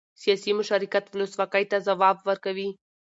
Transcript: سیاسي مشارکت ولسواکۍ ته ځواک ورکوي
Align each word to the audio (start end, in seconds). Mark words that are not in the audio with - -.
سیاسي 0.21 0.51
مشارکت 0.59 1.03
ولسواکۍ 1.09 1.63
ته 1.71 1.77
ځواک 1.85 2.17
ورکوي 2.27 2.69